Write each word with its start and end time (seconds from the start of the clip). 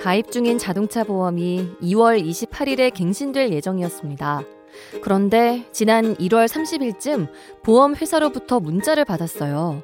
가입 0.00 0.32
중인 0.32 0.56
자동차 0.56 1.04
보험이 1.04 1.68
2월 1.82 2.24
28일에 2.24 2.92
갱신될 2.94 3.52
예정이었습니다. 3.52 4.42
그런데 5.02 5.66
지난 5.72 6.14
1월 6.14 6.48
30일쯤 6.48 7.28
보험 7.62 7.94
회사로부터 7.94 8.60
문자를 8.60 9.04
받았어요. 9.04 9.82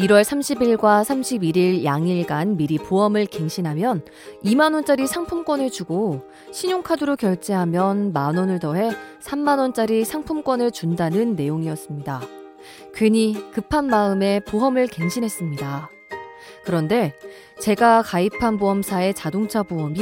1월 0.00 0.22
30일과 0.22 1.04
31일 1.04 1.84
양일간 1.84 2.56
미리 2.56 2.78
보험을 2.78 3.26
갱신하면 3.26 4.04
2만원짜리 4.44 5.06
상품권을 5.06 5.70
주고 5.70 6.22
신용카드로 6.50 7.14
결제하면 7.14 8.12
만원을 8.12 8.58
더해 8.58 8.90
3만원짜리 9.22 10.04
상품권을 10.04 10.72
준다는 10.72 11.36
내용이었습니다. 11.36 12.22
괜히 12.92 13.36
급한 13.52 13.86
마음에 13.86 14.40
보험을 14.40 14.88
갱신했습니다. 14.88 15.93
그런데 16.64 17.14
제가 17.60 18.02
가입한 18.02 18.58
보험사의 18.58 19.14
자동차 19.14 19.62
보험이 19.62 20.00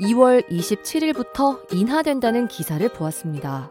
2월 0.00 0.46
27일부터 0.48 1.72
인하된다는 1.72 2.48
기사를 2.48 2.86
보았습니다. 2.88 3.70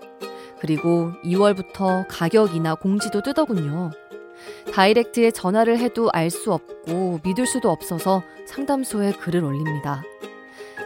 그리고 0.60 1.12
2월부터 1.24 2.06
가격 2.08 2.56
인하 2.56 2.76
공지도 2.76 3.22
뜨더군요. 3.22 3.92
다이렉트에 4.74 5.32
전화를 5.32 5.78
해도 5.78 6.10
알 6.14 6.30
수 6.30 6.52
없고 6.54 7.20
믿을 7.24 7.46
수도 7.46 7.70
없어서 7.70 8.24
상담소에 8.48 9.14
글을 9.14 9.44
올립니다. 9.44 10.04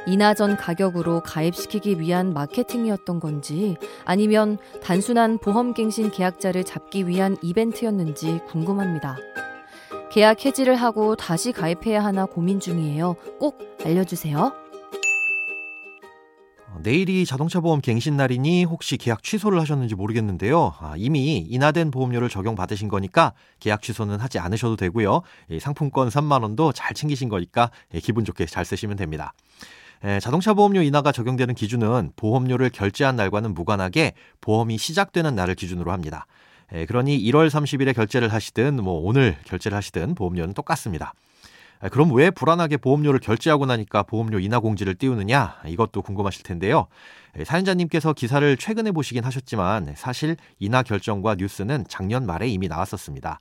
인하 0.08 0.34
전 0.34 0.56
가격으로 0.56 1.22
가입시키기 1.22 2.00
위한 2.00 2.34
마케팅이었던 2.34 3.19
건지 3.19 3.75
아니면 4.03 4.58
단순한 4.84 5.40
보험갱신 5.40 6.12
계약자를 6.12 6.64
잡기 6.64 7.08
위한 7.08 7.38
이벤트였는지 7.42 8.40
궁금합니다. 8.47 9.17
계약 10.16 10.45
해지를 10.45 10.77
하고 10.77 11.17
다시 11.17 11.52
가입해야 11.52 12.02
하나 12.02 12.25
고민 12.25 12.61
중이에요. 12.61 13.16
꼭 13.38 13.59
알려주세요. 13.83 14.53
내일이 16.83 17.25
자동차 17.25 17.59
보험 17.59 17.81
갱신 17.81 18.16
날이니 18.16 18.63
혹시 18.63 18.95
계약 18.95 19.23
취소를 19.23 19.59
하셨는지 19.59 19.94
모르겠는데요. 19.94 20.73
아, 20.80 20.94
이미 20.95 21.39
인하된 21.39 21.91
보험료를 21.91 22.30
적용받으신 22.30 22.88
거니까 22.88 23.33
계약 23.59 23.81
취소는 23.81 24.22
하지 24.22 24.39
않으셔도 24.39 24.77
되고요. 24.77 25.22
상품권 25.59 26.07
3만 26.07 26.44
원도 26.44 26.72
잘 26.72 26.94
챙기신 26.94 27.27
거니까 27.27 27.69
예, 27.94 28.00
기분 28.00 28.23
좋게 28.23 28.45
잘 28.45 28.63
쓰시면 28.63 28.95
됩니다. 28.95 29.33
에, 30.05 30.22
자동차 30.22 30.53
보험료 30.53 30.81
인하가 30.81 31.11
적용되는 31.11 31.55
기준은 31.55 32.13
보험료를 32.16 32.69
결제한 32.69 33.17
날과는 33.17 33.53
무관하게 33.53 34.13
보험이 34.39 34.77
시작되는 34.77 35.35
날을 35.35 35.55
기준으로 35.55 35.91
합니다. 35.91 36.25
에, 36.71 36.85
그러니 36.85 37.19
1월 37.25 37.49
30일에 37.49 37.95
결제를 37.95 38.31
하시든 38.33 38.75
뭐 38.83 38.94
오늘 39.03 39.38
결제를 39.45 39.75
하시든 39.77 40.16
보험료는 40.16 40.53
똑같습니다. 40.53 41.13
그럼 41.91 42.13
왜 42.13 42.31
불안하게 42.31 42.77
보험료를 42.77 43.19
결제하고 43.19 43.66
나니까 43.66 44.03
보험료 44.03 44.39
인하 44.39 44.59
공지를 44.59 44.95
띄우느냐? 44.95 45.62
이것도 45.67 46.01
궁금하실 46.01 46.44
텐데요. 46.44 46.88
사연자님께서 47.44 48.13
기사를 48.13 48.57
최근에 48.57 48.91
보시긴 48.91 49.23
하셨지만 49.25 49.94
사실 49.95 50.38
인하 50.57 50.84
결정과 50.84 51.35
뉴스는 51.35 51.85
작년 51.88 52.25
말에 52.25 52.47
이미 52.47 52.67
나왔었습니다. 52.67 53.40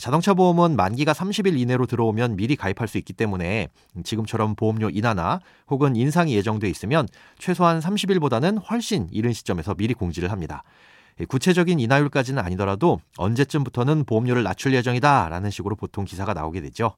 자동차 0.00 0.34
보험은 0.34 0.76
만기가 0.76 1.12
30일 1.12 1.58
이내로 1.58 1.86
들어오면 1.86 2.36
미리 2.36 2.56
가입할 2.56 2.88
수 2.88 2.98
있기 2.98 3.12
때문에 3.12 3.68
지금처럼 4.04 4.54
보험료 4.54 4.88
인하나 4.88 5.40
혹은 5.68 5.96
인상이 5.96 6.34
예정돼 6.36 6.68
있으면 6.70 7.06
최소한 7.38 7.80
30일보다는 7.80 8.62
훨씬 8.70 9.08
이른 9.12 9.32
시점에서 9.32 9.74
미리 9.74 9.94
공지를 9.94 10.32
합니다. 10.32 10.62
구체적인 11.24 11.80
인하율까지는 11.80 12.42
아니더라도 12.42 13.00
언제쯤부터는 13.16 14.04
보험료를 14.04 14.42
낮출 14.42 14.74
예정이다라는 14.74 15.50
식으로 15.50 15.74
보통 15.74 16.04
기사가 16.04 16.34
나오게 16.34 16.60
되죠. 16.60 16.94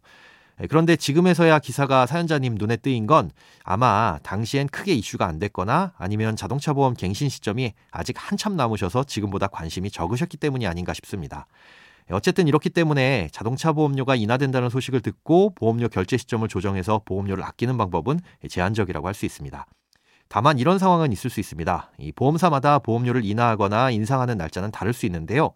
예, 0.60 0.66
그런데 0.66 0.96
지금에서야 0.96 1.60
기사가 1.60 2.06
사연자님 2.06 2.56
눈에 2.56 2.76
뜨인 2.76 3.06
건 3.06 3.30
아마 3.62 4.18
당시엔 4.24 4.68
크게 4.68 4.92
이슈가 4.94 5.26
안 5.26 5.38
됐거나 5.38 5.92
아니면 5.96 6.34
자동차 6.34 6.72
보험 6.72 6.94
갱신 6.94 7.28
시점이 7.28 7.74
아직 7.92 8.16
한참 8.18 8.56
남으셔서 8.56 9.04
지금보다 9.04 9.46
관심이 9.46 9.90
적으셨기 9.90 10.36
때문이 10.36 10.66
아닌가 10.66 10.92
싶습니다. 10.94 11.46
예, 12.10 12.14
어쨌든 12.14 12.48
이렇기 12.48 12.70
때문에 12.70 13.28
자동차 13.30 13.72
보험료가 13.72 14.16
인하된다는 14.16 14.68
소식을 14.68 15.00
듣고 15.00 15.54
보험료 15.54 15.88
결제 15.88 16.16
시점을 16.16 16.48
조정해서 16.48 17.02
보험료를 17.04 17.44
아끼는 17.44 17.78
방법은 17.78 18.18
제한적이라고 18.48 19.06
할 19.06 19.14
수 19.14 19.26
있습니다. 19.26 19.66
다만 20.28 20.58
이런 20.58 20.78
상황은 20.78 21.12
있을 21.12 21.30
수 21.30 21.40
있습니다. 21.40 21.90
이 21.98 22.12
보험사마다 22.12 22.78
보험료를 22.80 23.24
인하하거나 23.24 23.90
인상하는 23.90 24.36
날짜는 24.36 24.70
다를 24.70 24.92
수 24.92 25.06
있는데요. 25.06 25.52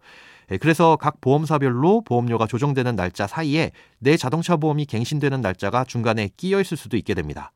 예, 0.51 0.57
그래서 0.57 0.97
각 0.97 1.21
보험사별로 1.21 2.01
보험료가 2.01 2.47
조정되는 2.47 2.95
날짜 2.95 3.27
사이에 3.27 3.71
내 3.99 4.17
자동차 4.17 4.57
보험이 4.57 4.85
갱신되는 4.85 5.41
날짜가 5.41 5.85
중간에 5.85 6.29
끼어 6.35 6.59
있을 6.59 6.75
수도 6.75 6.97
있게 6.97 7.13
됩니다. 7.13 7.51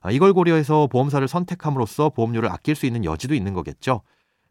아, 0.00 0.10
이걸 0.10 0.32
고려해서 0.32 0.86
보험사를 0.86 1.26
선택함으로써 1.26 2.10
보험료를 2.10 2.50
아낄 2.50 2.74
수 2.74 2.86
있는 2.86 3.04
여지도 3.04 3.34
있는 3.34 3.54
거겠죠. 3.54 4.02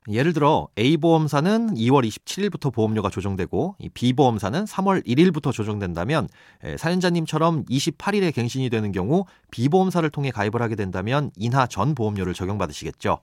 예를 0.09 0.34
들어 0.34 0.68
A보험사는 0.78 1.75
2월 1.75 2.06
27일부터 2.08 2.74
보험료가 2.74 3.09
조정되고 3.09 3.75
B보험사는 3.94 4.66
3월 4.66 5.06
1일부터 5.06 5.53
조정된다면 5.53 6.28
예, 6.66 6.75
사연자님처럼 6.78 7.66
28일에 7.66 8.34
갱신이 8.34 8.69
되는 8.69 8.91
경우 8.91 9.25
B보험사를 9.52 10.09
통해 10.09 10.31
가입을 10.31 10.62
하게 10.62 10.75
된다면 10.75 11.31
인하 11.38 11.68
전 11.68 11.96
보험료를 11.96 12.34
적용받으시겠죠. 12.34 13.19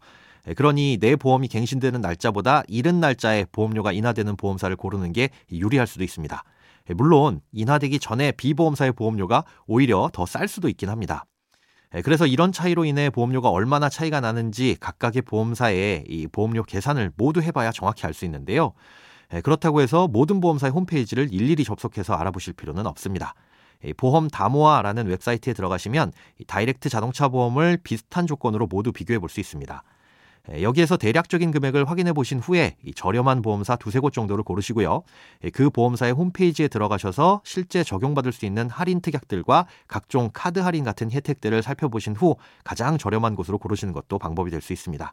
예, 0.49 0.55
그러니 0.55 0.97
내 1.01 1.17
보험이 1.17 1.49
갱신되는 1.49 2.01
날짜보다 2.01 2.63
이른 2.67 2.99
날짜에 3.01 3.45
보험료가 3.53 3.93
인하되는 3.93 4.37
보험사를 4.37 4.75
고르는 4.77 5.13
게 5.13 5.29
유리할 5.53 5.87
수도 5.87 6.03
있습니다. 6.03 6.43
예, 6.89 6.95
물론 6.95 7.43
인하되기 7.53 7.99
전에 7.99 8.33
비보험사의 8.33 8.93
보험료가 8.93 9.45
오히려 9.67 10.09
더 10.15 10.25
쌀 10.25 10.49
수도 10.49 10.69
있긴 10.71 10.89
합니다. 10.89 11.27
예, 11.95 12.03
그래서 12.03 12.27
이런 12.27 12.53
차이로 12.53 12.85
인해 12.85 13.11
보험료가 13.11 13.51
얼마나 13.51 13.89
차이가 13.89 14.21
나는지 14.21 14.77
각각의 14.81 15.23
보험사의 15.23 16.05
이 16.09 16.27
보험료 16.29 16.63
계산을 16.63 17.13
모두 17.17 17.43
해봐야 17.43 17.73
정확히 17.73 18.07
알 18.07 18.15
수 18.15 18.25
있는데요. 18.25 18.73
그렇다고 19.45 19.81
해서 19.81 20.09
모든 20.09 20.41
보험사의 20.41 20.73
홈페이지를 20.73 21.33
일일이 21.33 21.65
접속해서 21.65 22.15
알아보실 22.15 22.55
필요는 22.55 22.87
없습니다. 22.87 23.35
보험 23.97 24.29
다모아라는 24.29 25.07
웹사이트에 25.07 25.53
들어가시면 25.53 26.13
다이렉트 26.47 26.89
자동차 26.89 27.29
보험을 27.29 27.79
비슷한 27.83 28.27
조건으로 28.27 28.67
모두 28.67 28.93
비교해 28.93 29.19
볼 29.19 29.29
수 29.29 29.41
있습니다. 29.41 29.83
예, 30.53 30.63
여기에서 30.63 30.97
대략적인 30.97 31.51
금액을 31.53 31.89
확인해 31.89 32.13
보신 32.13 32.41
후에 32.41 32.77
저렴한 32.95 33.43
보험사 33.43 33.77
두세 33.77 33.99
곳 34.01 34.13
정도를 34.13 34.43
고르시고요. 34.45 35.03
예, 35.45 35.51
그 35.51 35.71
보험사의 35.71 36.13
홈페이지에 36.13 36.69
들어가셔서 36.69 37.41
실제 37.45 37.85
적용받을 37.85 38.33
수 38.33 38.47
있는 38.47 38.69
할인 38.71 39.01
특약들과 39.01 39.67
각종 39.87 40.31
카드 40.33 40.59
할인 40.59 40.85
같은 40.85 41.11
혜택들을 41.11 41.63
살펴보신 41.63 42.17
후 42.17 42.37
가장 42.65 42.99
저렴한 42.99 43.37
곳으로 43.37 43.59
고르시는 43.59 43.93
것도 43.93 44.19
방법이 44.19 44.51
될 44.51 44.61
수 44.61 44.73
있습니다. 44.73 45.13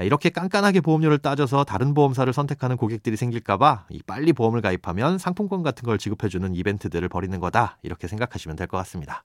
예, 0.00 0.06
이렇게 0.06 0.30
깐깐하게 0.30 0.80
보험료를 0.80 1.18
따져서 1.18 1.64
다른 1.64 1.94
보험사를 1.94 2.32
선택하는 2.32 2.76
고객들이 2.76 3.16
생길까봐 3.16 3.86
빨리 4.06 4.32
보험을 4.32 4.60
가입하면 4.62 5.18
상품권 5.18 5.62
같은 5.62 5.84
걸 5.84 5.98
지급해주는 5.98 6.54
이벤트들을 6.54 7.08
벌이는 7.08 7.38
거다 7.40 7.78
이렇게 7.82 8.08
생각하시면 8.08 8.56
될 8.56 8.66
것 8.66 8.78
같습니다. 8.78 9.24